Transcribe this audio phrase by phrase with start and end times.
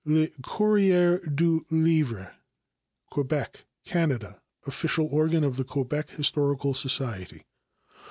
[0.03, 2.31] Le Courrier Du Livre,
[3.11, 7.43] Quebec, Canada, official organ of the Quebec Historical Society.